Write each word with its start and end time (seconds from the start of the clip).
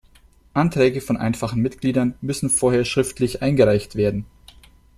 Anträge 0.55 0.99
von 0.99 1.15
einfachen 1.15 1.61
Mitgliedern 1.61 2.15
müssen 2.21 2.49
vorher 2.49 2.85
schriftlich 2.85 3.43
eingereicht 3.43 3.93
werden. 3.95 4.25